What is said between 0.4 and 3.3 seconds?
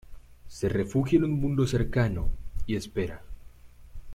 Se refugia en un mundo cercano y espera.